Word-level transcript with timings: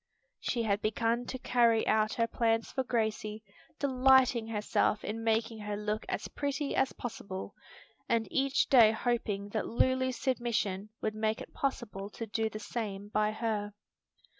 She 0.39 0.63
had 0.63 0.81
begun 0.81 1.27
to 1.27 1.37
carry 1.37 1.85
out 1.85 2.15
her 2.15 2.25
plans 2.25 2.71
for 2.71 2.83
Gracie, 2.83 3.43
delighting 3.77 4.47
herself 4.47 5.03
in 5.03 5.23
making 5.23 5.59
her 5.59 5.77
look 5.77 6.07
as 6.09 6.27
pretty 6.27 6.75
as 6.75 6.91
possible, 6.93 7.53
and 8.09 8.27
each 8.31 8.67
day 8.67 8.91
hoping 8.93 9.49
that 9.49 9.67
Lulu's 9.67 10.17
submission 10.17 10.89
would 11.01 11.13
make 11.13 11.39
it 11.39 11.53
possible 11.53 12.09
to 12.09 12.25
do 12.25 12.49
the 12.49 12.57
same 12.57 13.09
by 13.09 13.31
her. 13.31 13.75